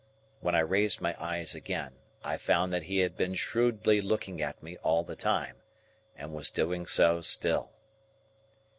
[0.39, 1.93] When I raised my eyes again,
[2.23, 5.57] I found that he had been shrewdly looking at me all the time,
[6.17, 7.69] and was doing so still.